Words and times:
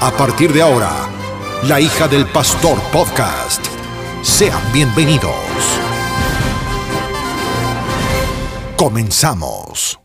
A 0.00 0.10
partir 0.10 0.52
de 0.52 0.62
ahora, 0.62 0.90
La 1.62 1.80
hija 1.80 2.06
del 2.08 2.26
pastor 2.26 2.78
podcast. 2.92 3.64
Sean 4.22 4.60
bienvenidos. 4.72 5.32
Comenzamos. 8.76 10.03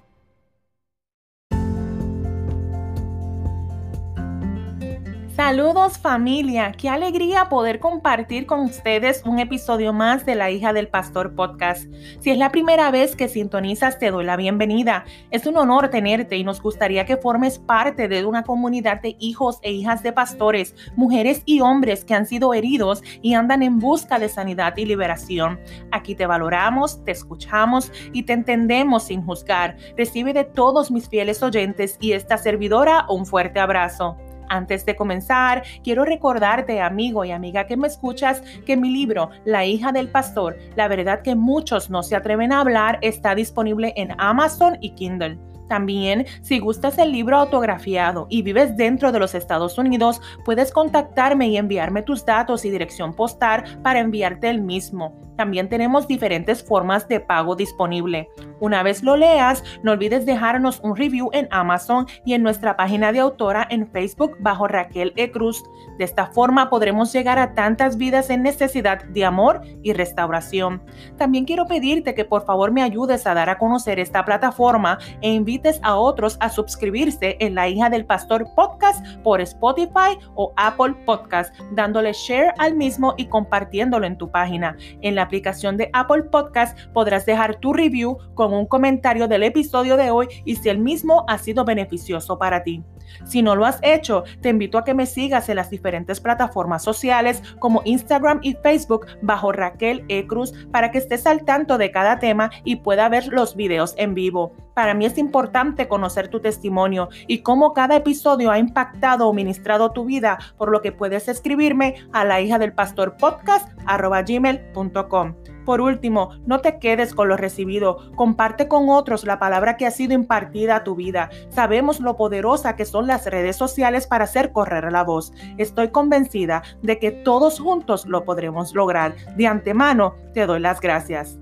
Saludos 5.49 5.97
familia, 5.97 6.73
qué 6.73 6.89
alegría 6.89 7.49
poder 7.49 7.79
compartir 7.79 8.45
con 8.45 8.59
ustedes 8.59 9.23
un 9.25 9.39
episodio 9.39 9.93
más 9.93 10.23
de 10.23 10.35
La 10.35 10.51
hija 10.51 10.73
del 10.73 10.89
pastor 10.89 11.33
podcast. 11.33 11.91
Si 12.19 12.29
es 12.29 12.37
la 12.37 12.51
primera 12.51 12.91
vez 12.91 13.15
que 13.15 13.27
sintonizas, 13.27 13.97
te 13.97 14.11
doy 14.11 14.25
la 14.25 14.37
bienvenida. 14.37 15.05
Es 15.31 15.47
un 15.47 15.57
honor 15.57 15.89
tenerte 15.89 16.37
y 16.37 16.43
nos 16.43 16.61
gustaría 16.61 17.07
que 17.07 17.17
formes 17.17 17.57
parte 17.57 18.07
de 18.07 18.23
una 18.25 18.43
comunidad 18.43 19.01
de 19.01 19.15
hijos 19.19 19.57
e 19.63 19.71
hijas 19.71 20.03
de 20.03 20.13
pastores, 20.13 20.75
mujeres 20.95 21.41
y 21.45 21.61
hombres 21.61 22.05
que 22.05 22.13
han 22.13 22.27
sido 22.27 22.53
heridos 22.53 23.01
y 23.23 23.33
andan 23.33 23.63
en 23.63 23.79
busca 23.79 24.19
de 24.19 24.29
sanidad 24.29 24.77
y 24.77 24.85
liberación. 24.85 25.59
Aquí 25.91 26.13
te 26.13 26.27
valoramos, 26.27 27.03
te 27.03 27.09
escuchamos 27.09 27.91
y 28.13 28.21
te 28.21 28.33
entendemos 28.33 29.05
sin 29.05 29.25
juzgar. 29.25 29.77
Recibe 29.97 30.31
de 30.31 30.43
todos 30.43 30.91
mis 30.91 31.09
fieles 31.09 31.41
oyentes 31.41 31.97
y 31.99 32.11
esta 32.11 32.37
servidora 32.37 33.07
un 33.09 33.25
fuerte 33.25 33.59
abrazo. 33.59 34.15
Antes 34.49 34.85
de 34.85 34.95
comenzar, 34.95 35.63
quiero 35.83 36.03
recordarte, 36.05 36.81
amigo 36.81 37.23
y 37.23 37.31
amiga 37.31 37.67
que 37.67 37.77
me 37.77 37.87
escuchas, 37.87 38.41
que 38.65 38.75
mi 38.75 38.89
libro, 38.89 39.29
La 39.45 39.65
hija 39.65 39.91
del 39.91 40.09
pastor, 40.09 40.57
la 40.75 40.87
verdad 40.87 41.21
que 41.21 41.35
muchos 41.35 41.89
no 41.89 42.03
se 42.03 42.15
atreven 42.15 42.51
a 42.51 42.61
hablar, 42.61 42.99
está 43.01 43.35
disponible 43.35 43.93
en 43.95 44.15
Amazon 44.17 44.77
y 44.81 44.91
Kindle. 44.91 45.37
También, 45.69 46.25
si 46.41 46.57
gustas 46.57 46.97
el 46.97 47.11
libro 47.11 47.37
autografiado 47.37 48.25
y 48.29 48.41
vives 48.41 48.75
dentro 48.75 49.11
de 49.11 49.19
los 49.19 49.35
Estados 49.35 49.77
Unidos, 49.77 50.19
puedes 50.43 50.71
contactarme 50.71 51.47
y 51.47 51.57
enviarme 51.57 52.01
tus 52.01 52.25
datos 52.25 52.65
y 52.65 52.71
dirección 52.71 53.13
postal 53.13 53.63
para 53.83 53.99
enviarte 53.99 54.49
el 54.49 54.61
mismo. 54.61 55.28
También 55.39 55.69
tenemos 55.69 56.05
diferentes 56.05 56.61
formas 56.61 57.07
de 57.07 57.21
pago 57.21 57.55
disponible. 57.55 58.27
Una 58.59 58.83
vez 58.83 59.03
lo 59.03 59.15
leas, 59.15 59.63
no 59.83 59.93
olvides 59.93 60.25
dejarnos 60.25 60.81
un 60.83 60.97
review 60.97 61.29
en 61.31 61.47
Amazon 61.49 62.07
y 62.25 62.33
en 62.33 62.43
nuestra 62.43 62.75
página 62.75 63.13
de 63.13 63.19
autora 63.19 63.65
en 63.69 63.89
Facebook 63.89 64.35
bajo 64.41 64.67
Raquel 64.67 65.13
E. 65.15 65.31
Cruz. 65.31 65.63
De 65.97 66.03
esta 66.03 66.25
forma 66.25 66.69
podremos 66.69 67.13
llegar 67.13 67.39
a 67.39 67.53
tantas 67.53 67.95
vidas 67.95 68.29
en 68.29 68.43
necesidad 68.43 69.05
de 69.05 69.23
amor 69.23 69.61
y 69.81 69.93
restauración. 69.93 70.83
También 71.17 71.45
quiero 71.45 71.67
pedirte 71.67 72.13
que 72.13 72.25
por 72.25 72.45
favor 72.45 72.73
me 72.73 72.83
ayudes 72.83 73.25
a 73.25 73.33
dar 73.33 73.49
a 73.49 73.57
conocer 73.57 73.97
esta 73.97 74.25
plataforma 74.25 74.97
e 75.21 75.31
invites 75.31 75.79
a 75.83 75.95
otros 75.95 76.35
a 76.41 76.49
suscribirse 76.49 77.37
en 77.39 77.55
La 77.55 77.69
hija 77.69 77.89
del 77.89 78.05
pastor 78.05 78.45
podcast 78.57 79.05
por 79.23 79.39
Spotify 79.39 80.19
o 80.35 80.51
Apple 80.57 80.95
Podcast, 81.05 81.57
dándole 81.71 82.11
share 82.11 82.53
al 82.57 82.75
mismo 82.75 83.13
y 83.15 83.27
compartiéndolo 83.27 84.05
en 84.05 84.17
tu 84.17 84.29
página. 84.29 84.75
En 85.01 85.15
la 85.15 85.28
aplicación 85.29 85.77
de 85.77 85.89
Apple 85.93 86.23
Podcast 86.23 86.77
podrás 86.91 87.25
dejar 87.25 87.59
tu 87.59 87.71
review 87.71 88.17
con 88.33 88.51
un 88.51 88.65
comentario 88.65 89.27
del 89.27 89.43
episodio 89.43 89.95
de 89.95 90.09
hoy 90.09 90.27
y 90.43 90.55
si 90.55 90.69
el 90.69 90.79
mismo 90.79 91.23
ha 91.27 91.37
sido 91.37 91.63
beneficioso 91.63 92.37
para 92.39 92.63
ti. 92.63 92.83
Si 93.25 93.41
no 93.41 93.55
lo 93.55 93.65
has 93.65 93.79
hecho, 93.81 94.23
te 94.41 94.49
invito 94.49 94.77
a 94.77 94.83
que 94.83 94.93
me 94.93 95.05
sigas 95.05 95.49
en 95.49 95.55
las 95.55 95.69
diferentes 95.69 96.19
plataformas 96.19 96.83
sociales 96.83 97.41
como 97.59 97.81
Instagram 97.85 98.39
y 98.41 98.55
Facebook 98.55 99.07
bajo 99.21 99.51
Raquel 99.51 100.05
E. 100.09 100.27
Cruz 100.27 100.53
para 100.71 100.91
que 100.91 100.99
estés 100.99 101.25
al 101.25 101.45
tanto 101.45 101.77
de 101.77 101.91
cada 101.91 102.19
tema 102.19 102.51
y 102.63 102.77
pueda 102.77 103.09
ver 103.09 103.27
los 103.27 103.55
videos 103.55 103.93
en 103.97 104.13
vivo. 104.13 104.53
Para 104.73 104.93
mí 104.93 105.05
es 105.05 105.17
importante 105.17 105.87
conocer 105.87 106.29
tu 106.29 106.39
testimonio 106.39 107.09
y 107.27 107.39
cómo 107.39 107.73
cada 107.73 107.97
episodio 107.97 108.51
ha 108.51 108.59
impactado 108.59 109.27
o 109.27 109.33
ministrado 109.33 109.91
tu 109.91 110.05
vida, 110.05 110.37
por 110.57 110.71
lo 110.71 110.81
que 110.81 110.91
puedes 110.91 111.27
escribirme 111.27 111.95
a 112.13 112.23
la 112.23 112.39
hija 112.39 112.59
del 112.59 112.73
pastor 112.73 113.17
podcast 113.17 113.67
gmail.com. 113.97 115.35
Por 115.65 115.81
último, 115.81 116.31
no 116.45 116.61
te 116.61 116.79
quedes 116.79 117.13
con 117.13 117.27
lo 117.27 117.37
recibido, 117.37 118.11
comparte 118.15 118.67
con 118.67 118.89
otros 118.89 119.23
la 119.23 119.37
palabra 119.37 119.77
que 119.77 119.85
ha 119.85 119.91
sido 119.91 120.13
impartida 120.13 120.77
a 120.77 120.83
tu 120.83 120.95
vida. 120.95 121.29
Sabemos 121.49 121.99
lo 121.99 122.17
poderosa 122.17 122.75
que 122.75 122.85
son 122.85 123.05
las 123.05 123.25
redes 123.25 123.55
sociales 123.55 124.07
para 124.07 124.23
hacer 124.23 124.51
correr 124.51 124.91
la 124.91 125.03
voz. 125.03 125.31
Estoy 125.57 125.89
convencida 125.89 126.63
de 126.81 126.97
que 126.97 127.11
todos 127.11 127.59
juntos 127.59 128.05
lo 128.07 128.25
podremos 128.25 128.73
lograr. 128.73 129.15
De 129.35 129.45
antemano, 129.45 130.15
te 130.33 130.45
doy 130.45 130.59
las 130.59 130.81
gracias. 130.81 131.37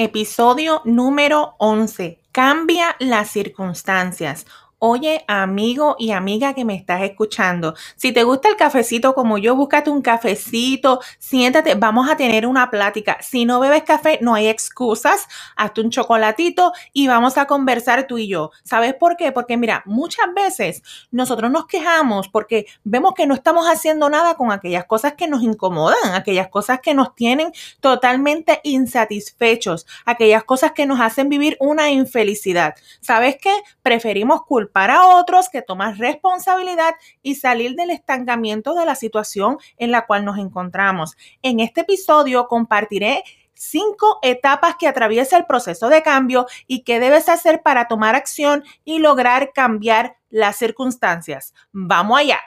Episodio 0.00 0.80
número 0.84 1.56
11. 1.58 2.22
Cambia 2.30 2.94
las 3.00 3.30
circunstancias. 3.30 4.46
Oye, 4.80 5.24
amigo 5.26 5.96
y 5.98 6.12
amiga 6.12 6.54
que 6.54 6.64
me 6.64 6.76
estás 6.76 7.02
escuchando, 7.02 7.74
si 7.96 8.12
te 8.12 8.22
gusta 8.22 8.48
el 8.48 8.54
cafecito 8.54 9.12
como 9.12 9.36
yo, 9.36 9.56
búscate 9.56 9.90
un 9.90 10.02
cafecito, 10.02 11.00
siéntate, 11.18 11.74
vamos 11.74 12.08
a 12.08 12.16
tener 12.16 12.46
una 12.46 12.70
plática. 12.70 13.18
Si 13.20 13.44
no 13.44 13.58
bebes 13.58 13.82
café, 13.82 14.20
no 14.22 14.34
hay 14.36 14.46
excusas, 14.46 15.26
hazte 15.56 15.80
un 15.80 15.90
chocolatito 15.90 16.70
y 16.92 17.08
vamos 17.08 17.38
a 17.38 17.46
conversar 17.46 18.06
tú 18.06 18.18
y 18.18 18.28
yo. 18.28 18.52
¿Sabes 18.62 18.94
por 18.94 19.16
qué? 19.16 19.32
Porque 19.32 19.56
mira, 19.56 19.82
muchas 19.84 20.26
veces 20.32 20.84
nosotros 21.10 21.50
nos 21.50 21.66
quejamos 21.66 22.28
porque 22.28 22.66
vemos 22.84 23.14
que 23.14 23.26
no 23.26 23.34
estamos 23.34 23.66
haciendo 23.66 24.08
nada 24.08 24.34
con 24.34 24.52
aquellas 24.52 24.84
cosas 24.84 25.14
que 25.14 25.26
nos 25.26 25.42
incomodan, 25.42 26.14
aquellas 26.14 26.50
cosas 26.50 26.78
que 26.78 26.94
nos 26.94 27.16
tienen 27.16 27.50
totalmente 27.80 28.60
insatisfechos, 28.62 29.88
aquellas 30.04 30.44
cosas 30.44 30.70
que 30.70 30.86
nos 30.86 31.00
hacen 31.00 31.28
vivir 31.28 31.56
una 31.58 31.90
infelicidad. 31.90 32.76
¿Sabes 33.00 33.38
qué? 33.42 33.52
Preferimos 33.82 34.42
culpar 34.42 34.67
para 34.68 35.06
otros 35.06 35.48
que 35.48 35.62
tomar 35.62 35.98
responsabilidad 35.98 36.94
y 37.22 37.34
salir 37.34 37.74
del 37.74 37.90
estancamiento 37.90 38.74
de 38.74 38.86
la 38.86 38.94
situación 38.94 39.58
en 39.76 39.90
la 39.90 40.06
cual 40.06 40.24
nos 40.24 40.38
encontramos. 40.38 41.16
En 41.42 41.60
este 41.60 41.82
episodio 41.82 42.46
compartiré 42.48 43.24
cinco 43.54 44.18
etapas 44.22 44.76
que 44.78 44.88
atraviesa 44.88 45.36
el 45.36 45.46
proceso 45.46 45.88
de 45.88 46.02
cambio 46.02 46.46
y 46.66 46.82
qué 46.82 47.00
debes 47.00 47.28
hacer 47.28 47.62
para 47.62 47.88
tomar 47.88 48.14
acción 48.14 48.64
y 48.84 49.00
lograr 49.00 49.52
cambiar 49.52 50.16
las 50.30 50.56
circunstancias. 50.56 51.54
Vamos 51.72 52.18
allá. 52.18 52.40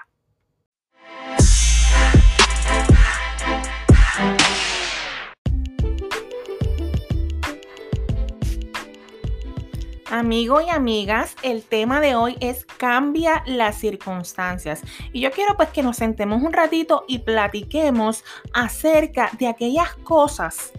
Amigo 10.12 10.60
y 10.60 10.70
amigas, 10.70 11.38
el 11.42 11.64
tema 11.64 12.02
de 12.02 12.16
hoy 12.16 12.36
es 12.42 12.66
cambia 12.66 13.44
las 13.46 13.78
circunstancias. 13.78 14.82
Y 15.14 15.22
yo 15.22 15.32
quiero 15.32 15.56
pues 15.56 15.70
que 15.70 15.84
nos 15.84 15.96
sentemos 15.96 16.44
un 16.44 16.52
ratito 16.52 17.06
y 17.08 17.20
platiquemos 17.20 18.26
acerca 18.54 19.32
de 19.40 19.48
aquellas 19.48 19.96
cosas 20.04 20.74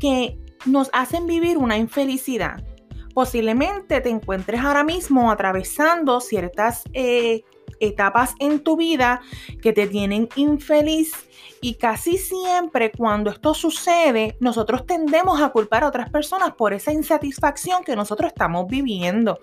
que 0.00 0.36
nos 0.66 0.90
hacen 0.92 1.28
vivir 1.28 1.58
una 1.58 1.76
infelicidad. 1.76 2.60
Posiblemente 3.14 4.00
te 4.00 4.08
encuentres 4.08 4.60
ahora 4.60 4.82
mismo 4.82 5.30
atravesando 5.30 6.20
ciertas 6.20 6.82
eh, 6.92 7.44
etapas 7.82 8.34
en 8.38 8.60
tu 8.60 8.76
vida 8.76 9.20
que 9.60 9.72
te 9.72 9.86
tienen 9.86 10.28
infeliz 10.36 11.12
y 11.64 11.74
casi 11.74 12.18
siempre 12.18 12.90
cuando 12.90 13.30
esto 13.30 13.54
sucede, 13.54 14.36
nosotros 14.40 14.84
tendemos 14.84 15.40
a 15.40 15.50
culpar 15.50 15.84
a 15.84 15.88
otras 15.88 16.10
personas 16.10 16.54
por 16.54 16.72
esa 16.72 16.92
insatisfacción 16.92 17.84
que 17.84 17.94
nosotros 17.94 18.32
estamos 18.32 18.66
viviendo. 18.66 19.38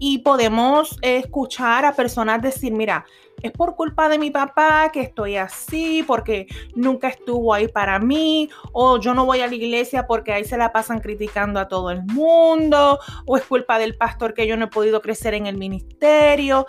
Y 0.00 0.18
podemos 0.18 0.98
escuchar 1.00 1.84
a 1.84 1.94
personas 1.94 2.42
decir, 2.42 2.72
mira, 2.72 3.04
es 3.42 3.52
por 3.52 3.76
culpa 3.76 4.08
de 4.08 4.18
mi 4.18 4.30
papá 4.30 4.90
que 4.92 5.02
estoy 5.02 5.36
así, 5.36 6.02
porque 6.06 6.46
nunca 6.74 7.08
estuvo 7.08 7.52
ahí 7.54 7.68
para 7.68 7.98
mí, 7.98 8.48
o 8.72 8.98
yo 8.98 9.14
no 9.14 9.24
voy 9.24 9.40
a 9.40 9.46
la 9.46 9.54
iglesia 9.54 10.06
porque 10.06 10.32
ahí 10.32 10.44
se 10.44 10.56
la 10.56 10.72
pasan 10.72 11.00
criticando 11.00 11.60
a 11.60 11.68
todo 11.68 11.90
el 11.90 12.02
mundo, 12.04 12.98
o 13.26 13.36
es 13.36 13.44
culpa 13.44 13.78
del 13.78 13.96
pastor 13.96 14.34
que 14.34 14.46
yo 14.46 14.56
no 14.56 14.66
he 14.66 14.68
podido 14.68 15.00
crecer 15.00 15.34
en 15.34 15.46
el 15.46 15.56
ministerio. 15.56 16.66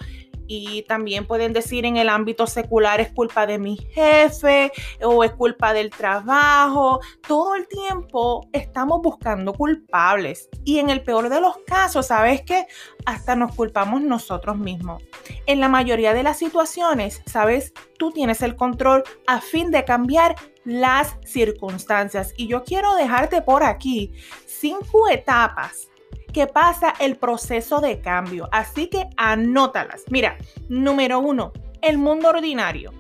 Y 0.48 0.84
también 0.84 1.26
pueden 1.26 1.54
decir 1.54 1.86
en 1.86 1.98
el 1.98 2.10
ámbito 2.10 2.48
secular 2.48 3.02
es 3.02 3.12
culpa 3.12 3.46
de 3.46 3.60
mi 3.60 3.78
jefe 3.92 4.72
o 5.02 5.24
es 5.24 5.32
culpa 5.32 5.74
del 5.74 5.90
trabajo. 5.90 7.00
Todo 7.28 7.56
el 7.56 7.68
tiempo 7.68 8.48
estamos 8.54 9.02
buscando 9.02 9.54
culpables 9.54 10.50
y 10.64 10.80
en 10.80 10.90
el 10.90 11.04
peor 11.04 11.30
de 11.30 11.42
los 11.42 11.58
casos, 11.66 12.08
¿sabes 12.08 12.42
qué? 12.42 12.68
Hasta 13.06 13.36
nos 13.36 13.56
culpamos 13.56 14.02
nosotros 14.02 14.58
mismos. 14.58 15.04
En 15.46 15.60
la 15.60 15.70
mayoría 15.70 16.14
de 16.14 16.24
las 16.24 16.38
situaciones, 16.40 17.22
¿sabes? 17.26 17.74
Tú 17.98 18.12
tienes 18.12 18.42
el 18.42 18.56
control 18.56 19.04
a 19.28 19.42
fin 19.42 19.72
de 19.72 19.86
cambiar 19.86 20.36
las 20.64 21.18
circunstancias. 21.24 22.34
Y 22.36 22.48
yo 22.48 22.64
quiero 22.64 22.96
dejarte 22.96 23.42
por 23.42 23.64
aquí 23.64 24.12
cinco 24.46 25.08
etapas 25.10 25.90
que 26.36 26.48
pasa 26.48 26.94
el 27.00 27.16
proceso 27.16 27.80
de 27.80 28.02
cambio. 28.02 28.50
Así 28.52 28.88
que 28.88 29.08
anótalas. 29.16 30.04
Mira, 30.10 30.36
número 30.68 31.22
uno, 31.22 31.54
el 31.82 31.98
mundo 31.98 32.28
ordinario. 32.28 32.92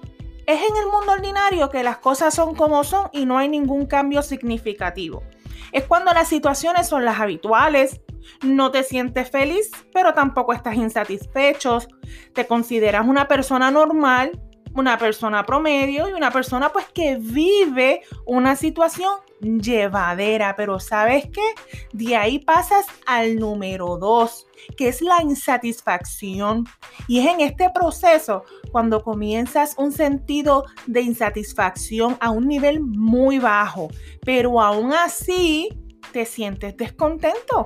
Es 0.47 0.61
en 0.61 0.77
el 0.77 0.85
mundo 0.85 1.11
ordinario 1.11 1.69
que 1.69 1.83
las 1.83 1.97
cosas 1.97 2.33
son 2.33 2.55
como 2.55 2.85
son 2.85 3.09
y 3.11 3.25
no 3.25 3.37
hay 3.37 3.49
ningún 3.49 3.87
cambio 3.87 4.21
significativo. 4.21 5.21
Es 5.73 5.83
cuando 5.83 6.13
las 6.13 6.29
situaciones 6.29 6.87
son 6.87 7.03
las 7.03 7.19
habituales, 7.19 7.99
no 8.41 8.71
te 8.71 8.83
sientes 8.83 9.29
feliz, 9.29 9.69
pero 9.91 10.13
tampoco 10.13 10.53
estás 10.53 10.75
insatisfecho, 10.75 11.79
te 12.33 12.47
consideras 12.47 13.05
una 13.05 13.27
persona 13.27 13.69
normal, 13.69 14.31
una 14.75 14.97
persona 14.97 15.45
promedio 15.45 16.09
y 16.09 16.13
una 16.13 16.31
persona 16.31 16.71
pues 16.71 16.85
que 16.93 17.17
vive 17.17 18.01
una 18.25 18.55
situación 18.55 19.11
llevadera, 19.41 20.55
pero 20.55 20.79
¿sabes 20.79 21.25
qué? 21.31 21.41
De 21.93 22.15
ahí 22.15 22.39
pasas 22.39 22.85
al 23.05 23.37
número 23.37 23.97
dos, 23.97 24.47
que 24.77 24.87
es 24.87 25.01
la 25.01 25.21
insatisfacción. 25.21 26.65
Y 27.07 27.19
es 27.19 27.33
en 27.33 27.41
este 27.41 27.69
proceso 27.69 28.43
cuando 28.71 29.03
comienzas 29.03 29.75
un 29.77 29.91
sentido 29.91 30.65
de 30.87 31.01
insatisfacción 31.01 32.17
a 32.19 32.31
un 32.31 32.47
nivel 32.47 32.81
muy 32.81 33.39
bajo, 33.39 33.89
pero 34.21 34.61
aún 34.61 34.93
así 34.93 35.69
te 36.11 36.25
sientes 36.25 36.75
descontento. 36.77 37.65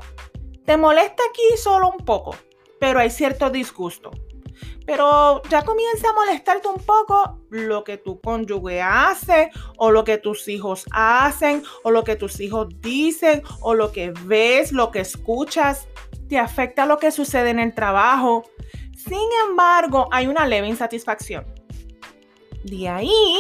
Te 0.65 0.77
molesta 0.77 1.23
aquí 1.29 1.57
solo 1.57 1.89
un 1.89 2.05
poco, 2.05 2.35
pero 2.79 2.99
hay 2.99 3.09
cierto 3.09 3.49
disgusto. 3.49 4.11
Pero 4.89 5.43
ya 5.51 5.61
comienza 5.61 6.09
a 6.09 6.13
molestarte 6.13 6.67
un 6.67 6.83
poco 6.83 7.37
lo 7.51 7.83
que 7.83 7.97
tu 7.99 8.19
cónyuge 8.19 8.81
hace 8.81 9.51
o 9.77 9.91
lo 9.91 10.03
que 10.03 10.17
tus 10.17 10.47
hijos 10.47 10.85
hacen 10.91 11.61
o 11.83 11.91
lo 11.91 12.03
que 12.03 12.15
tus 12.15 12.39
hijos 12.39 12.69
dicen 12.81 13.43
o 13.61 13.75
lo 13.75 13.91
que 13.91 14.11
ves, 14.25 14.71
lo 14.71 14.89
que 14.89 15.01
escuchas. 15.01 15.87
Te 16.27 16.39
afecta 16.39 16.87
lo 16.87 16.97
que 16.97 17.11
sucede 17.11 17.51
en 17.51 17.59
el 17.59 17.75
trabajo. 17.75 18.49
Sin 18.97 19.29
embargo, 19.47 20.07
hay 20.11 20.25
una 20.25 20.47
leve 20.47 20.67
insatisfacción. 20.67 21.45
De 22.63 22.89
ahí 22.89 23.37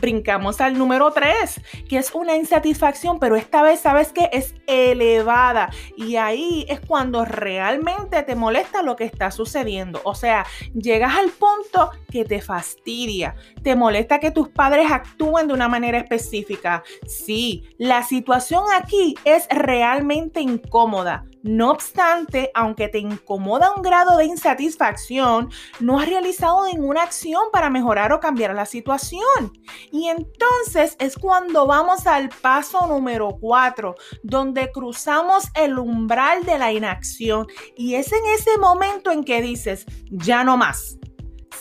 brincamos 0.00 0.60
al 0.60 0.76
número 0.78 1.12
3, 1.12 1.60
que 1.88 1.98
es 1.98 2.14
una 2.14 2.36
insatisfacción, 2.36 3.18
pero 3.18 3.36
esta 3.36 3.62
vez 3.62 3.80
sabes 3.80 4.12
que 4.12 4.28
es 4.32 4.54
elevada. 4.66 5.70
Y 5.96 6.16
ahí 6.16 6.66
es 6.68 6.80
cuando 6.80 7.24
realmente 7.24 8.22
te 8.22 8.34
molesta 8.34 8.82
lo 8.82 8.96
que 8.96 9.04
está 9.04 9.30
sucediendo. 9.30 10.00
O 10.04 10.14
sea, 10.14 10.46
llegas 10.74 11.16
al 11.16 11.30
punto 11.30 11.90
que 12.10 12.24
te 12.24 12.40
fastidia. 12.40 13.34
Te 13.62 13.76
molesta 13.76 14.18
que 14.20 14.30
tus 14.30 14.48
padres 14.48 14.90
actúen 14.90 15.48
de 15.48 15.54
una 15.54 15.68
manera 15.68 15.98
específica. 15.98 16.82
Sí, 17.06 17.64
la 17.78 18.02
situación 18.02 18.64
aquí 18.74 19.14
es 19.24 19.46
realmente 19.50 20.40
incómoda. 20.40 21.24
No 21.48 21.70
obstante, 21.70 22.50
aunque 22.52 22.88
te 22.88 22.98
incomoda 22.98 23.72
un 23.74 23.80
grado 23.80 24.18
de 24.18 24.26
insatisfacción, 24.26 25.50
no 25.80 25.98
has 25.98 26.06
realizado 26.06 26.66
ninguna 26.66 27.02
acción 27.02 27.44
para 27.50 27.70
mejorar 27.70 28.12
o 28.12 28.20
cambiar 28.20 28.54
la 28.54 28.66
situación. 28.66 29.58
Y 29.90 30.08
entonces 30.08 30.94
es 30.98 31.16
cuando 31.16 31.66
vamos 31.66 32.06
al 32.06 32.28
paso 32.28 32.86
número 32.86 33.38
4, 33.40 33.94
donde 34.22 34.70
cruzamos 34.70 35.48
el 35.54 35.78
umbral 35.78 36.44
de 36.44 36.58
la 36.58 36.70
inacción. 36.70 37.46
Y 37.74 37.94
es 37.94 38.12
en 38.12 38.26
ese 38.34 38.58
momento 38.58 39.10
en 39.10 39.24
que 39.24 39.40
dices, 39.40 39.86
ya 40.10 40.44
no 40.44 40.58
más. 40.58 40.98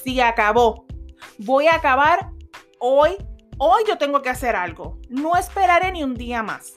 Si 0.03 0.19
acabó. 0.19 0.85
Voy 1.37 1.67
a 1.67 1.75
acabar 1.75 2.31
hoy. 2.79 3.11
Hoy 3.57 3.83
yo 3.87 3.97
tengo 3.97 4.21
que 4.21 4.29
hacer 4.29 4.53
algo. 4.57 4.99
No 5.07 5.37
esperaré 5.37 5.93
ni 5.93 6.03
un 6.03 6.13
día 6.13 6.43
más. 6.43 6.73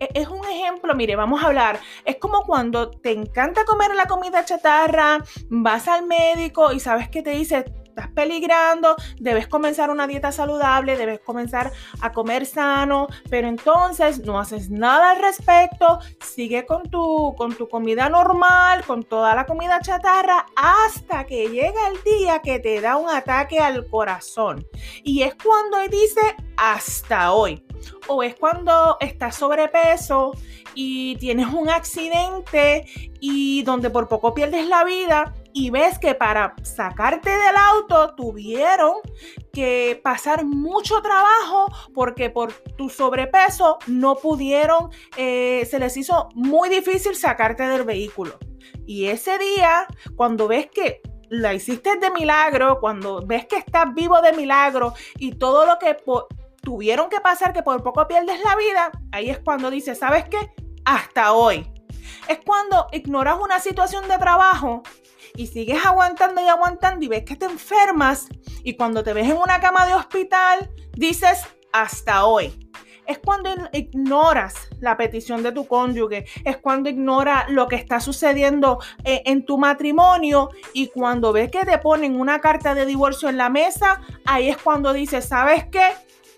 E, 0.00 0.08
es 0.14 0.28
un 0.28 0.44
ejemplo, 0.46 0.94
mire, 0.94 1.14
vamos 1.14 1.42
a 1.42 1.46
hablar, 1.46 1.78
es 2.04 2.16
como 2.16 2.42
cuando 2.44 2.90
te 2.90 3.12
encanta 3.12 3.64
comer 3.64 3.94
la 3.94 4.06
comida 4.06 4.44
chatarra, 4.44 5.22
vas 5.48 5.86
al 5.88 6.06
médico 6.06 6.72
y 6.72 6.80
sabes 6.80 7.08
que 7.08 7.22
te 7.22 7.30
dice, 7.30 7.66
estás 7.90 8.08
peligrando, 8.08 8.96
debes 9.18 9.46
comenzar 9.46 9.90
una 9.90 10.06
dieta 10.06 10.32
saludable, 10.32 10.96
debes 10.96 11.20
comenzar 11.20 11.72
a 12.00 12.12
comer 12.12 12.46
sano, 12.46 13.08
pero 13.28 13.48
entonces 13.48 14.20
no 14.20 14.38
haces 14.38 14.70
nada 14.70 15.10
al 15.12 15.20
respecto, 15.20 15.98
sigue 16.20 16.64
con 16.64 16.88
tu, 16.90 17.34
con 17.36 17.54
tu 17.54 17.68
comida 17.68 18.08
normal, 18.08 18.84
con 18.86 19.02
toda 19.02 19.34
la 19.34 19.44
comida 19.44 19.80
chatarra, 19.80 20.46
hasta 20.56 21.26
que 21.26 21.48
llega 21.48 21.88
el 21.88 22.02
día 22.02 22.40
que 22.40 22.58
te 22.58 22.80
da 22.80 22.96
un 22.96 23.10
ataque 23.10 23.58
al 23.58 23.86
corazón. 23.88 24.66
Y 25.02 25.22
es 25.22 25.34
cuando 25.34 25.78
dice 25.88 26.20
hasta 26.56 27.32
hoy 27.32 27.64
o 28.06 28.22
es 28.22 28.34
cuando 28.34 28.96
estás 29.00 29.36
sobrepeso 29.36 30.32
y 30.74 31.16
tienes 31.16 31.46
un 31.52 31.68
accidente 31.68 32.86
y 33.20 33.62
donde 33.62 33.90
por 33.90 34.08
poco 34.08 34.34
pierdes 34.34 34.66
la 34.68 34.84
vida 34.84 35.34
y 35.52 35.70
ves 35.70 35.98
que 35.98 36.14
para 36.14 36.54
sacarte 36.62 37.30
del 37.30 37.56
auto 37.56 38.14
tuvieron 38.14 38.94
que 39.52 40.00
pasar 40.02 40.44
mucho 40.44 41.02
trabajo 41.02 41.66
porque 41.94 42.30
por 42.30 42.52
tu 42.52 42.88
sobrepeso 42.88 43.78
no 43.86 44.16
pudieron, 44.16 44.90
eh, 45.16 45.66
se 45.70 45.78
les 45.78 45.96
hizo 45.96 46.28
muy 46.34 46.68
difícil 46.68 47.16
sacarte 47.16 47.64
del 47.64 47.84
vehículo. 47.84 48.38
Y 48.86 49.06
ese 49.06 49.38
día, 49.38 49.86
cuando 50.16 50.48
ves 50.48 50.68
que 50.70 51.00
la 51.28 51.54
hiciste 51.54 51.96
de 51.96 52.10
milagro, 52.10 52.80
cuando 52.80 53.24
ves 53.24 53.46
que 53.46 53.56
estás 53.56 53.94
vivo 53.94 54.20
de 54.20 54.32
milagro 54.32 54.94
y 55.16 55.32
todo 55.32 55.64
lo 55.64 55.78
que 55.78 55.96
tuvieron 56.62 57.08
que 57.08 57.20
pasar 57.20 57.52
que 57.52 57.62
por 57.62 57.82
poco 57.82 58.06
pierdes 58.08 58.40
la 58.44 58.56
vida, 58.56 58.90
ahí 59.12 59.30
es 59.30 59.38
cuando 59.38 59.70
dices, 59.70 59.98
¿sabes 59.98 60.24
qué? 60.28 60.52
Hasta 60.84 61.32
hoy. 61.32 61.72
Es 62.28 62.40
cuando 62.44 62.88
ignoras 62.92 63.38
una 63.40 63.60
situación 63.60 64.08
de 64.08 64.18
trabajo 64.18 64.82
y 65.40 65.46
sigues 65.46 65.84
aguantando 65.86 66.42
y 66.42 66.48
aguantando 66.48 67.02
y 67.02 67.08
ves 67.08 67.24
que 67.24 67.34
te 67.34 67.46
enfermas 67.46 68.28
y 68.62 68.76
cuando 68.76 69.02
te 69.02 69.14
ves 69.14 69.26
en 69.26 69.38
una 69.38 69.58
cama 69.58 69.86
de 69.86 69.94
hospital, 69.94 70.70
dices, 70.92 71.38
hasta 71.72 72.26
hoy. 72.26 72.68
Es 73.06 73.18
cuando 73.18 73.50
ignoras 73.72 74.68
la 74.80 74.98
petición 74.98 75.42
de 75.42 75.50
tu 75.52 75.66
cónyuge, 75.66 76.26
es 76.44 76.58
cuando 76.58 76.90
ignoras 76.90 77.50
lo 77.50 77.68
que 77.68 77.76
está 77.76 78.00
sucediendo 78.00 78.80
eh, 79.02 79.22
en 79.24 79.46
tu 79.46 79.56
matrimonio 79.56 80.50
y 80.74 80.88
cuando 80.88 81.32
ves 81.32 81.50
que 81.50 81.64
te 81.64 81.78
ponen 81.78 82.20
una 82.20 82.40
carta 82.40 82.74
de 82.74 82.84
divorcio 82.84 83.30
en 83.30 83.38
la 83.38 83.48
mesa, 83.48 84.02
ahí 84.26 84.50
es 84.50 84.58
cuando 84.58 84.92
dices, 84.92 85.24
¿sabes 85.24 85.64
qué? 85.72 85.88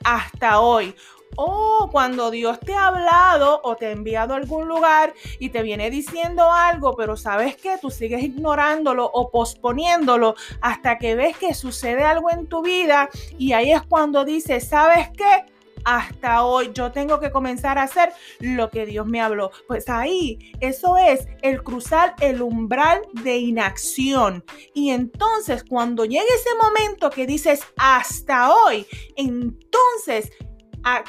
hasta 0.05 0.61
hoy. 0.61 0.95
O 1.37 1.89
cuando 1.91 2.31
Dios 2.31 2.61
te 2.61 2.75
ha 2.75 2.89
hablado 2.89 3.61
o 3.65 3.77
te 3.77 3.87
ha 3.87 3.91
enviado 3.91 4.35
a 4.35 4.37
algún 4.37 4.69
lugar 4.69 5.15
y 5.39 5.49
te 5.49 5.63
viene 5.63 5.91
diciendo 5.91 6.51
algo, 6.53 6.95
pero 6.97 7.17
sabes 7.17 7.57
que 7.57 7.79
tú 7.79 7.91
sigues 7.91 8.23
ignorándolo 8.23 9.05
o 9.07 9.31
posponiéndolo 9.31 10.35
hasta 10.61 10.99
que 10.99 11.15
ves 11.15 11.37
que 11.37 11.55
sucede 11.55 12.05
algo 12.05 12.31
en 12.31 12.47
tu 12.47 12.63
vida 12.63 13.09
y 13.39 13.53
ahí 13.53 13.73
es 13.73 13.83
cuando 13.83 14.25
dices, 14.25 14.69
¿sabes 14.69 15.09
qué? 15.17 15.53
hasta 15.85 16.45
hoy 16.45 16.71
yo 16.75 16.93
tengo 16.93 17.21
que 17.21 17.31
comenzar 17.31 17.79
a 17.79 17.85
hacer 17.85 18.13
lo 18.41 18.71
que 18.71 18.87
Dios 18.87 19.07
me 19.07 19.21
habló. 19.21 19.51
Pues 19.67 19.89
ahí, 19.89 20.53
eso 20.61 20.97
es 20.97 21.27
el 21.43 21.63
cruzar 21.63 22.15
el 22.21 22.43
umbral 22.43 23.03
de 23.25 23.39
inacción. 23.39 24.45
Y 24.75 24.91
entonces 24.91 25.65
cuando 25.65 26.05
llegue 26.05 26.25
ese 26.35 26.55
momento 26.63 27.11
que 27.11 27.27
dices 27.27 27.63
hasta 27.77 28.53
hoy, 28.55 28.87
entonces 29.17 30.31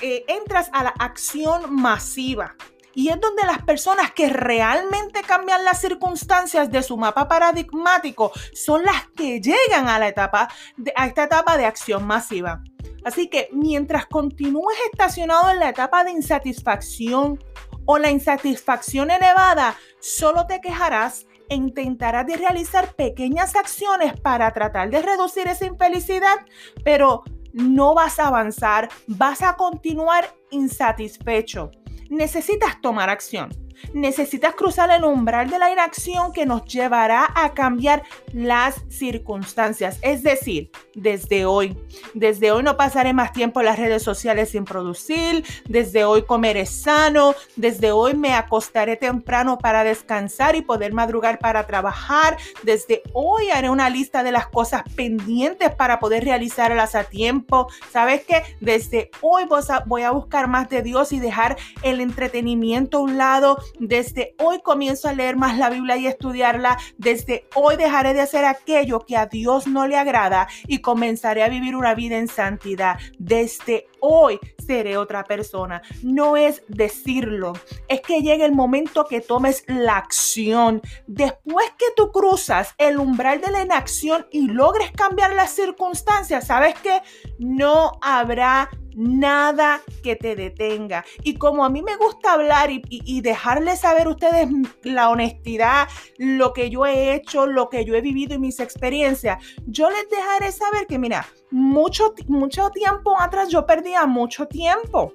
entras 0.01 0.69
a 0.73 0.83
la 0.83 0.93
acción 0.99 1.73
masiva. 1.73 2.55
Y 2.95 3.09
es 3.09 3.19
donde 3.19 3.43
las 3.43 3.63
personas 3.63 4.11
que 4.11 4.29
realmente 4.29 5.21
cambian 5.23 5.65
las 5.65 5.81
circunstancias 5.81 6.69
de 6.69 6.83
su 6.83 6.95
mapa 6.95 7.27
paradigmático 7.27 8.31
son 8.53 8.83
las 8.83 9.07
que 9.15 9.41
llegan 9.41 9.87
a 9.87 9.97
la 9.97 10.09
etapa 10.09 10.47
a 10.95 11.07
esta 11.07 11.23
etapa 11.23 11.57
de 11.57 11.65
acción 11.65 12.05
masiva. 12.05 12.61
Así 13.03 13.29
que 13.29 13.49
mientras 13.51 14.05
continúes 14.05 14.77
estacionado 14.91 15.49
en 15.49 15.59
la 15.59 15.69
etapa 15.69 16.03
de 16.03 16.11
insatisfacción 16.11 17.43
o 17.85 17.97
la 17.97 18.11
insatisfacción 18.11 19.09
elevada, 19.09 19.75
solo 19.99 20.45
te 20.45 20.61
quejarás 20.61 21.25
e 21.49 21.55
intentarás 21.55 22.25
de 22.25 22.37
realizar 22.37 22.93
pequeñas 22.93 23.55
acciones 23.55 24.17
para 24.21 24.51
tratar 24.53 24.89
de 24.89 25.01
reducir 25.01 25.47
esa 25.47 25.65
infelicidad, 25.65 26.45
pero 26.85 27.23
no 27.53 27.95
vas 27.95 28.19
a 28.19 28.27
avanzar, 28.27 28.89
vas 29.07 29.41
a 29.41 29.55
continuar 29.55 30.25
insatisfecho. 30.51 31.71
Necesitas 32.09 32.81
tomar 32.81 33.09
acción. 33.09 33.62
Necesitas 33.93 34.55
cruzar 34.55 34.89
el 34.91 35.03
umbral 35.03 35.49
de 35.49 35.59
la 35.59 35.71
inacción 35.71 36.31
que 36.31 36.45
nos 36.45 36.65
llevará 36.65 37.31
a 37.35 37.53
cambiar 37.53 38.03
las 38.33 38.75
circunstancias. 38.89 39.99
Es 40.01 40.23
decir, 40.23 40.71
desde 40.95 41.45
hoy, 41.45 41.77
desde 42.13 42.51
hoy 42.51 42.63
no 42.63 42.77
pasaré 42.77 43.13
más 43.13 43.31
tiempo 43.33 43.59
en 43.59 43.67
las 43.67 43.79
redes 43.79 44.03
sociales 44.03 44.49
sin 44.49 44.65
producir, 44.65 45.45
desde 45.67 46.05
hoy 46.05 46.23
comeré 46.23 46.65
sano, 46.65 47.35
desde 47.55 47.91
hoy 47.91 48.15
me 48.15 48.33
acostaré 48.33 48.95
temprano 48.95 49.57
para 49.57 49.83
descansar 49.83 50.55
y 50.55 50.61
poder 50.61 50.93
madrugar 50.93 51.39
para 51.39 51.65
trabajar, 51.65 52.37
desde 52.63 53.03
hoy 53.13 53.49
haré 53.49 53.69
una 53.69 53.89
lista 53.89 54.23
de 54.23 54.31
las 54.31 54.47
cosas 54.47 54.83
pendientes 54.95 55.73
para 55.75 55.99
poder 55.99 56.23
realizarlas 56.23 56.95
a 56.95 57.03
tiempo. 57.03 57.67
¿Sabes 57.91 58.23
qué? 58.25 58.43
Desde 58.59 59.09
hoy 59.21 59.45
voy 59.85 60.01
a 60.03 60.11
buscar 60.11 60.47
más 60.47 60.69
de 60.69 60.81
Dios 60.81 61.11
y 61.11 61.19
dejar 61.19 61.57
el 61.81 62.01
entretenimiento 62.01 62.97
a 62.97 63.01
un 63.01 63.17
lado 63.17 63.57
desde 63.79 64.35
hoy 64.39 64.61
comienzo 64.61 65.07
a 65.07 65.13
leer 65.13 65.35
más 65.35 65.57
la 65.57 65.69
Biblia 65.69 65.97
y 65.97 66.07
estudiarla. 66.07 66.77
Desde 66.97 67.47
hoy 67.55 67.75
dejaré 67.75 68.13
de 68.13 68.21
hacer 68.21 68.45
aquello 68.45 68.99
que 68.99 69.17
a 69.17 69.25
Dios 69.25 69.67
no 69.67 69.87
le 69.87 69.97
agrada 69.97 70.47
y 70.67 70.79
comenzaré 70.79 71.43
a 71.43 71.49
vivir 71.49 71.75
una 71.75 71.95
vida 71.95 72.17
en 72.17 72.27
santidad. 72.27 72.97
Desde 73.19 73.87
hoy 73.99 74.39
seré 74.65 74.97
otra 74.97 75.23
persona. 75.23 75.81
No 76.01 76.37
es 76.37 76.63
decirlo, 76.67 77.53
es 77.87 78.01
que 78.01 78.21
llegue 78.21 78.45
el 78.45 78.53
momento 78.53 79.05
que 79.05 79.21
tomes 79.21 79.63
la 79.67 79.97
acción. 79.97 80.81
Después 81.07 81.67
que 81.77 81.87
tú 81.95 82.11
cruzas 82.11 82.73
el 82.77 82.97
umbral 82.97 83.41
de 83.41 83.51
la 83.51 83.63
inacción 83.63 84.25
y 84.31 84.47
logres 84.47 84.91
cambiar 84.91 85.33
las 85.33 85.51
circunstancias, 85.51 86.47
¿sabes 86.47 86.75
que 86.75 87.01
No 87.39 87.99
habrá 88.01 88.69
nada 88.95 89.81
que 90.03 90.15
te 90.15 90.35
detenga. 90.35 91.05
Y 91.23 91.35
como 91.35 91.65
a 91.65 91.69
mí 91.69 91.81
me 91.81 91.95
gusta 91.95 92.33
hablar 92.33 92.71
y, 92.71 92.81
y, 92.89 93.21
dejarles 93.21 93.79
saber 93.79 94.07
a 94.07 94.11
ustedes 94.11 94.47
la 94.83 95.09
honestidad, 95.09 95.87
lo 96.17 96.53
que 96.53 96.69
yo 96.69 96.85
he 96.85 97.13
hecho, 97.13 97.47
lo 97.47 97.69
que 97.69 97.85
yo 97.85 97.95
he 97.95 98.01
vivido 98.01 98.35
y 98.35 98.39
mis 98.39 98.59
experiencias, 98.59 99.43
yo 99.65 99.89
les 99.89 100.09
dejaré 100.09 100.51
saber 100.51 100.87
que, 100.87 100.99
mira, 100.99 101.25
mucho, 101.51 102.13
mucho 102.27 102.69
tiempo 102.71 103.19
atrás 103.19 103.49
yo 103.49 103.65
perdía 103.65 104.05
mucho 104.05 104.47
tiempo. 104.47 105.13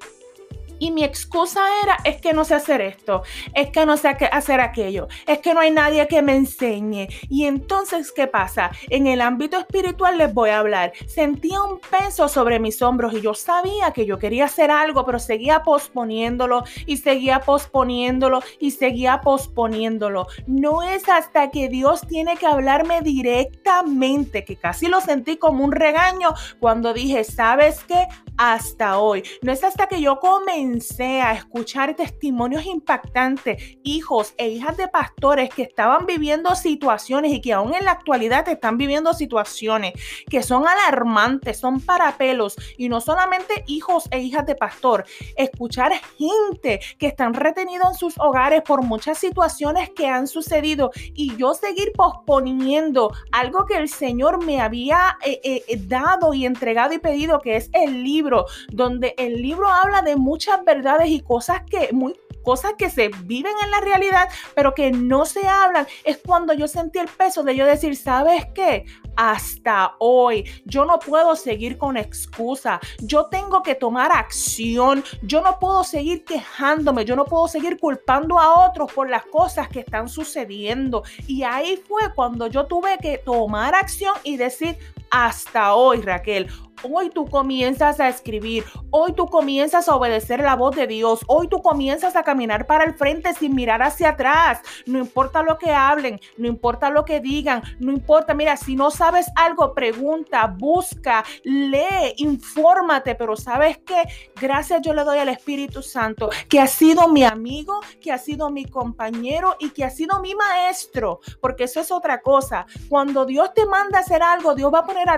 Y 0.78 0.90
mi 0.90 1.04
excusa 1.04 1.61
era, 1.82 1.99
es 2.04 2.20
que 2.20 2.32
no 2.32 2.44
sé 2.44 2.54
hacer 2.54 2.80
esto, 2.80 3.23
es 3.54 3.70
que 3.70 3.85
no 3.85 3.97
sé 3.97 4.08
hacer 4.08 4.61
aquello, 4.61 5.08
es 5.26 5.38
que 5.38 5.54
no 5.54 5.61
hay 5.61 5.70
nadie 5.70 6.06
que 6.06 6.23
me 6.23 6.37
enseñe. 6.37 7.08
Y 7.28 7.44
entonces, 7.47 8.12
¿qué 8.12 8.26
pasa? 8.26 8.70
En 8.88 9.06
el 9.06 9.20
ámbito 9.20 9.58
espiritual 9.58 10.18
les 10.18 10.32
voy 10.32 10.50
a 10.50 10.61
hablar. 10.61 10.92
Sentía 11.06 11.62
un 11.62 11.80
peso 11.80 12.28
sobre 12.28 12.61
mis 12.61 12.80
hombros 12.82 13.12
y 13.14 13.20
yo 13.20 13.35
sabía 13.35 13.92
que 13.92 14.06
yo 14.06 14.18
quería 14.18 14.44
hacer 14.44 14.70
algo, 14.70 15.04
pero 15.04 15.18
seguía 15.18 15.62
posponiéndolo 15.62 16.64
y 16.87 16.99
seguía 16.99 17.40
posponiéndolo 17.40 18.40
y 18.61 18.70
seguía 18.70 19.20
posponiéndolo. 19.20 20.26
No 20.47 20.82
es 20.82 21.08
hasta 21.08 21.50
que 21.50 21.68
Dios 21.68 22.02
tiene 22.06 22.37
que 22.37 22.47
hablarme 22.47 23.00
directamente, 23.02 24.44
que 24.44 24.56
casi 24.56 24.87
lo 24.87 25.00
sentí 25.00 25.37
como 25.37 25.64
un 25.64 25.73
regaño 25.73 26.35
cuando 26.61 26.92
dije, 26.92 27.25
¿sabes 27.25 27.82
qué? 27.85 28.06
Hasta 28.37 28.99
hoy. 28.99 29.25
No 29.42 29.52
es 29.52 29.64
hasta 29.64 29.88
que 29.88 30.00
yo 30.00 30.20
comencé 30.20 30.67
a 30.68 31.32
escuchar 31.32 31.94
testimonios 31.94 32.66
impactantes, 32.66 33.78
hijos 33.82 34.34
e 34.37 34.48
hijas 34.48 34.76
de 34.76 34.88
pastores 34.88 35.50
que 35.50 35.62
estaban 35.62 36.06
viviendo 36.06 36.54
situaciones 36.54 37.32
y 37.32 37.40
que 37.40 37.52
aún 37.52 37.75
en 37.75 37.84
la 37.84 37.92
actualidad 37.92 38.48
están 38.48 38.76
viviendo 38.76 39.14
situaciones 39.14 39.94
que 40.28 40.42
son 40.42 40.66
alarmantes, 40.66 41.58
son 41.58 41.80
para 41.80 42.16
pelos 42.18 42.56
y 42.76 42.88
no 42.88 43.00
solamente 43.00 43.64
hijos 43.66 44.08
e 44.10 44.20
hijas 44.20 44.44
de 44.46 44.54
pastor, 44.54 45.04
escuchar 45.37 45.92
gente 46.18 46.80
que 46.98 47.06
están 47.06 47.34
retenidos 47.34 47.88
en 47.88 47.94
sus 47.94 48.18
hogares 48.18 48.62
por 48.62 48.82
muchas 48.82 49.18
situaciones 49.18 49.90
que 49.90 50.08
han 50.08 50.26
sucedido 50.26 50.90
y 51.14 51.37
yo 51.37 51.54
seguir 51.54 51.92
posponiendo 51.92 53.12
algo 53.32 53.64
que 53.64 53.76
el 53.76 53.88
Señor 53.88 54.44
me 54.44 54.60
había 54.60 55.18
eh, 55.25 55.40
eh, 55.42 55.80
dado 55.87 56.34
y 56.34 56.44
entregado 56.44 56.92
y 56.92 56.98
pedido, 56.98 57.40
que 57.40 57.56
es 57.56 57.70
el 57.72 58.02
libro, 58.02 58.46
donde 58.70 59.14
el 59.16 59.40
libro 59.40 59.68
habla 59.68 60.02
de 60.02 60.16
verdades 60.64 61.08
y 61.08 61.20
cosas 61.20 61.62
que 61.68 61.90
muy 61.92 62.14
cosas 62.48 62.72
que 62.78 62.88
se 62.88 63.10
viven 63.24 63.52
en 63.62 63.70
la 63.70 63.80
realidad, 63.80 64.26
pero 64.54 64.72
que 64.74 64.90
no 64.90 65.26
se 65.26 65.46
hablan, 65.46 65.86
es 66.02 66.16
cuando 66.16 66.54
yo 66.54 66.66
sentí 66.66 66.98
el 66.98 67.06
peso 67.06 67.42
de 67.42 67.54
yo 67.54 67.66
decir, 67.66 67.94
¿sabes 67.94 68.46
qué? 68.54 68.86
Hasta 69.16 69.94
hoy 69.98 70.50
yo 70.64 70.86
no 70.86 70.98
puedo 70.98 71.36
seguir 71.36 71.76
con 71.76 71.98
excusa, 71.98 72.80
yo 73.00 73.26
tengo 73.26 73.62
que 73.62 73.74
tomar 73.74 74.12
acción, 74.12 75.04
yo 75.20 75.42
no 75.42 75.58
puedo 75.58 75.84
seguir 75.84 76.24
quejándome, 76.24 77.04
yo 77.04 77.16
no 77.16 77.26
puedo 77.26 77.48
seguir 77.48 77.78
culpando 77.78 78.38
a 78.38 78.66
otros 78.66 78.90
por 78.94 79.10
las 79.10 79.26
cosas 79.26 79.68
que 79.68 79.80
están 79.80 80.08
sucediendo. 80.08 81.02
Y 81.26 81.42
ahí 81.42 81.76
fue 81.76 82.14
cuando 82.14 82.46
yo 82.46 82.64
tuve 82.64 82.96
que 82.96 83.18
tomar 83.18 83.74
acción 83.74 84.14
y 84.22 84.38
decir, 84.38 84.78
hasta 85.10 85.74
hoy, 85.74 86.00
Raquel. 86.00 86.48
Hoy 86.82 87.11
tú 87.11 87.26
comienzas 87.26 87.99
a 87.99 88.08
escribir, 88.08 88.64
hoy 88.90 89.12
tú 89.12 89.26
comienzas 89.26 89.88
a 89.88 89.97
obedecer 89.97 90.40
la 90.40 90.54
voz 90.54 90.76
de 90.76 90.87
Dios, 90.87 91.20
hoy 91.26 91.49
tú 91.49 91.61
comienzas 91.61 92.14
a 92.14 92.23
caminar 92.23 92.66
para 92.66 92.85
el 92.85 92.94
frente 92.94 93.35
sin 93.35 93.54
mirar 93.54 93.82
hacia 93.82 94.11
atrás. 94.11 94.61
No 94.87 94.99
importa 94.99 95.42
lo 95.42 95.58
que 95.58 95.73
hablen, 95.73 96.20
no 96.37 96.47
importa 96.47 96.90
lo 96.90 97.04
que 97.04 97.20
digan, 97.20 97.62
no 97.80 97.90
importa, 97.92 98.32
mira, 98.32 98.56
si 98.56 98.76
no 98.76 98.90
sabes 98.90 99.26
algo, 99.35 99.75
pregunta, 99.75 100.47
busca, 100.47 101.25
lee, 101.42 102.14
infórmate, 102.18 103.16
pero 103.16 103.37
sabes 103.37 103.78
que 103.78 104.04
gracias 104.40 104.80
yo 104.82 104.94
le 104.94 105.02
doy 105.02 105.18
al 105.18 105.28
Espíritu 105.28 105.82
Santo, 105.82 106.30
que 106.49 106.61
ha 106.61 106.68
sido 106.68 107.08
mi 107.08 107.25
amigo, 107.25 107.80
que 108.00 108.12
ha 108.12 108.18
sido 108.18 108.50
mi 108.50 108.64
compañero 108.66 109.56
y 109.58 109.70
que 109.70 109.85
ha 109.85 109.90
sido 109.90 110.20
mi 110.20 110.35
maestro, 110.35 111.20
porque 111.40 111.64
eso 111.64 111.80
es 111.80 111.90
otra 111.90 112.20
cosa. 112.20 112.66
Cuando 112.88 113.25
Dios 113.26 113.52
te 113.54 113.66
manda 113.66 113.99
a 113.99 114.02
hacer 114.02 114.23
algo, 114.23 114.54
Dios 114.54 114.73
va 114.73 114.80
a 114.80 114.87
poner 114.87 115.08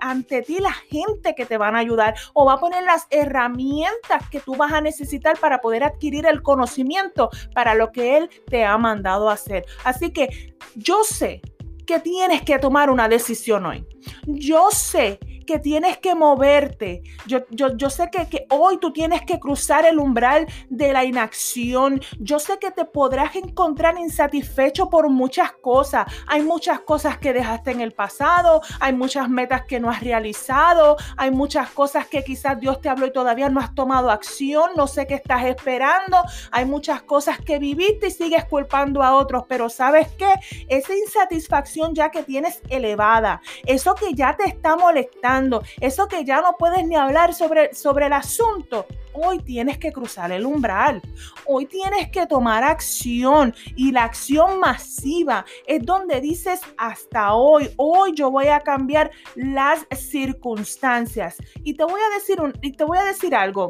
ante 0.00 0.42
ti 0.42 0.58
la 0.58 0.72
gente 0.72 1.05
que 1.36 1.46
te 1.46 1.58
van 1.58 1.76
a 1.76 1.80
ayudar 1.80 2.14
o 2.34 2.44
va 2.44 2.54
a 2.54 2.60
poner 2.60 2.82
las 2.84 3.06
herramientas 3.10 4.28
que 4.30 4.40
tú 4.40 4.54
vas 4.56 4.72
a 4.72 4.80
necesitar 4.80 5.38
para 5.38 5.60
poder 5.60 5.84
adquirir 5.84 6.26
el 6.26 6.42
conocimiento 6.42 7.30
para 7.54 7.74
lo 7.74 7.92
que 7.92 8.16
Él 8.16 8.30
te 8.46 8.64
ha 8.64 8.76
mandado 8.78 9.30
hacer. 9.30 9.64
Así 9.84 10.12
que 10.12 10.54
yo 10.74 11.02
sé 11.04 11.40
que 11.86 12.00
tienes 12.00 12.42
que 12.42 12.58
tomar 12.58 12.90
una 12.90 13.08
decisión 13.08 13.66
hoy. 13.66 13.86
Yo 14.26 14.70
sé 14.70 15.18
que 15.46 15.58
tienes 15.58 15.98
que 15.98 16.14
moverte. 16.14 17.02
Yo, 17.26 17.40
yo, 17.50 17.90
sé 17.90 18.10
que, 18.10 18.28
que, 18.28 18.46
hoy 18.50 18.78
tú 18.78 18.92
tienes 18.92 19.22
que 19.22 19.38
cruzar 19.38 19.86
el 19.86 19.98
umbral 19.98 20.46
de 20.68 20.92
la 20.92 21.04
inacción. 21.04 22.00
Yo 22.18 22.38
sé 22.38 22.58
que 22.58 22.70
te 22.70 22.84
podrás 22.84 23.34
encontrar 23.36 23.98
insatisfecho 23.98 24.90
por 24.90 25.08
muchas 25.08 25.52
cosas. 25.52 26.06
Hay 26.26 26.42
muchas 26.42 26.80
cosas 26.80 27.18
que 27.18 27.32
dejaste 27.32 27.70
en 27.70 27.80
el 27.80 27.92
pasado, 27.92 28.60
hay 28.80 28.92
muchas 28.92 29.28
metas 29.28 29.62
que 29.64 29.80
no 29.80 29.90
has 29.90 30.02
realizado, 30.02 30.96
hay 31.16 31.30
muchas 31.30 31.70
cosas 31.70 32.06
que 32.06 32.24
quizás 32.24 32.58
Dios 32.60 32.80
te 32.80 32.88
habló 32.88 33.06
y 33.06 33.12
todavía 33.12 33.48
no 33.48 33.60
has 33.60 33.74
tomado 33.74 34.10
acción, 34.10 34.70
no 34.76 34.86
sé 34.86 35.06
qué 35.06 35.14
estás 35.14 35.44
esperando, 35.44 36.22
hay 36.50 36.64
muchas 36.64 37.02
cosas 37.02 37.38
que 37.38 37.58
viviste 37.58 38.08
y 38.08 38.10
sigues 38.10 38.44
culpando 38.44 39.02
a 39.02 39.14
otros, 39.14 39.44
pero 39.48 39.68
¿sabes 39.68 40.08
qué? 40.18 40.32
Esa 40.68 40.94
insatisfacción 40.94 41.94
ya 41.94 42.10
que 42.10 42.22
tienes 42.22 42.60
elevada, 42.68 43.40
eso 43.64 43.94
que 43.94 44.14
ya 44.14 44.36
te 44.36 44.44
está 44.44 44.76
molestando, 44.76 45.35
eso 45.80 46.08
que 46.08 46.24
ya 46.24 46.40
no 46.40 46.56
puedes 46.58 46.86
ni 46.86 46.96
hablar 46.96 47.34
sobre, 47.34 47.74
sobre 47.74 48.06
el 48.06 48.12
asunto, 48.12 48.86
hoy 49.12 49.38
tienes 49.40 49.78
que 49.78 49.92
cruzar 49.92 50.32
el 50.32 50.46
umbral. 50.46 51.02
Hoy 51.44 51.66
tienes 51.66 52.10
que 52.10 52.26
tomar 52.26 52.64
acción 52.64 53.54
y 53.74 53.92
la 53.92 54.04
acción 54.04 54.60
masiva 54.60 55.44
es 55.66 55.84
donde 55.84 56.20
dices 56.20 56.60
hasta 56.76 57.34
hoy, 57.34 57.70
hoy 57.76 58.12
yo 58.14 58.30
voy 58.30 58.48
a 58.48 58.60
cambiar 58.60 59.10
las 59.34 59.86
circunstancias. 59.94 61.36
Y 61.62 61.74
te 61.74 61.84
voy 61.84 62.00
a 62.00 62.14
decir 62.14 62.40
un, 62.40 62.52
y 62.62 62.72
te 62.72 62.84
voy 62.84 62.98
a 62.98 63.04
decir 63.04 63.34
algo. 63.34 63.68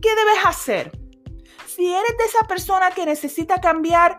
¿Qué 0.00 0.08
debes 0.14 0.44
hacer? 0.44 0.90
Si 1.66 1.86
eres 1.86 2.16
de 2.18 2.24
esa 2.24 2.46
persona 2.46 2.90
que 2.90 3.06
necesita 3.06 3.60
cambiar, 3.60 4.18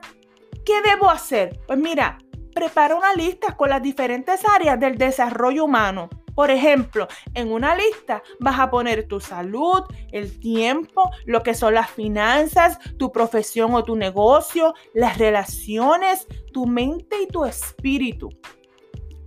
¿qué 0.65 0.81
debo 0.81 1.09
hacer? 1.09 1.59
Pues 1.67 1.77
mira, 1.77 2.17
prepara 2.55 2.95
una 2.95 3.13
lista 3.13 3.55
con 3.55 3.69
las 3.69 3.81
diferentes 3.81 4.41
áreas 4.47 4.79
del 4.79 4.97
desarrollo 4.97 5.65
humano 5.65 6.09
por 6.35 6.51
ejemplo, 6.51 7.07
en 7.33 7.51
una 7.51 7.75
lista 7.75 8.23
vas 8.39 8.59
a 8.59 8.69
poner 8.69 9.07
tu 9.07 9.19
salud, 9.19 9.83
el 10.11 10.39
tiempo, 10.39 11.11
lo 11.25 11.43
que 11.43 11.53
son 11.53 11.73
las 11.73 11.89
finanzas, 11.89 12.79
tu 12.97 13.11
profesión 13.11 13.73
o 13.73 13.83
tu 13.83 13.95
negocio, 13.95 14.73
las 14.93 15.17
relaciones, 15.17 16.27
tu 16.51 16.65
mente 16.65 17.21
y 17.21 17.27
tu 17.27 17.45
espíritu. 17.45 18.29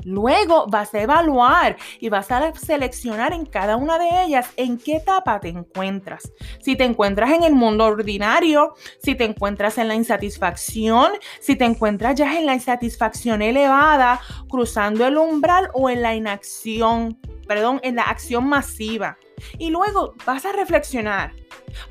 Luego 0.06 0.68
vas 0.68 0.94
a 0.94 1.00
evaluar 1.00 1.76
y 1.98 2.08
vas 2.10 2.30
a 2.30 2.54
seleccionar 2.54 3.32
en 3.32 3.44
cada 3.44 3.74
una 3.74 3.98
de 3.98 4.22
ellas 4.24 4.52
en 4.56 4.78
qué 4.78 4.98
etapa 4.98 5.40
te 5.40 5.48
encuentras. 5.48 6.32
Si 6.60 6.76
te 6.76 6.84
encuentras 6.84 7.32
en 7.32 7.42
el 7.42 7.56
mundo 7.56 7.86
ordinario, 7.86 8.74
si 9.02 9.16
te 9.16 9.24
encuentras 9.24 9.78
en 9.78 9.88
la 9.88 9.96
insatisfacción, 9.96 11.10
si 11.40 11.56
te 11.56 11.64
encuentras 11.64 12.14
ya 12.14 12.38
en 12.38 12.46
la 12.46 12.54
insatisfacción 12.54 13.42
elevada, 13.42 14.20
cruzando 14.48 15.04
el 15.04 15.18
umbral 15.18 15.70
o 15.74 15.90
en 15.90 16.02
la 16.02 16.14
inacción, 16.14 17.18
perdón, 17.48 17.80
en 17.82 17.96
la 17.96 18.04
acción 18.04 18.48
masiva. 18.48 19.18
Y 19.58 19.70
luego 19.70 20.14
vas 20.24 20.44
a 20.44 20.52
reflexionar. 20.52 21.32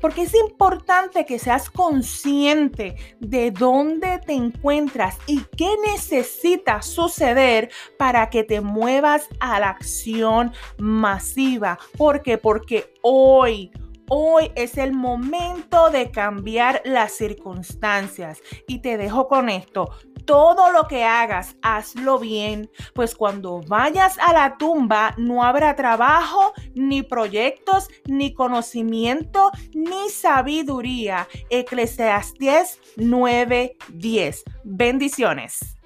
Porque 0.00 0.22
es 0.22 0.34
importante 0.34 1.24
que 1.24 1.38
seas 1.38 1.70
consciente 1.70 2.96
de 3.20 3.50
dónde 3.50 4.20
te 4.26 4.32
encuentras 4.32 5.18
y 5.26 5.42
qué 5.56 5.74
necesita 5.86 6.82
suceder 6.82 7.70
para 7.96 8.28
que 8.30 8.42
te 8.42 8.60
muevas 8.60 9.28
a 9.38 9.60
la 9.60 9.68
acción 9.68 10.52
masiva. 10.78 11.78
¿Por 11.96 12.22
qué? 12.22 12.38
Porque 12.38 12.92
hoy, 13.02 13.70
Hoy 14.08 14.52
es 14.54 14.78
el 14.78 14.92
momento 14.92 15.90
de 15.90 16.12
cambiar 16.12 16.80
las 16.84 17.10
circunstancias. 17.12 18.40
Y 18.68 18.78
te 18.78 18.96
dejo 18.98 19.26
con 19.26 19.48
esto. 19.48 19.90
Todo 20.26 20.72
lo 20.72 20.88
que 20.88 21.04
hagas, 21.04 21.56
hazlo 21.62 22.18
bien, 22.18 22.68
pues 22.94 23.14
cuando 23.14 23.60
vayas 23.60 24.18
a 24.18 24.32
la 24.32 24.58
tumba 24.58 25.14
no 25.16 25.44
habrá 25.44 25.76
trabajo, 25.76 26.52
ni 26.74 27.02
proyectos, 27.02 27.88
ni 28.06 28.34
conocimiento, 28.34 29.52
ni 29.72 30.10
sabiduría. 30.10 31.28
Eclesiastés 31.48 32.80
9:10. 32.96 34.42
Bendiciones. 34.64 35.76